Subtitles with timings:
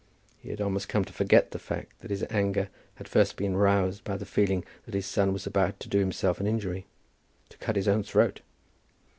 [0.39, 4.03] He had almost come to forget the fact that his anger had first been roused
[4.03, 6.87] by the feeling that his son was about to do himself an injury,
[7.49, 8.39] to cut his own throat.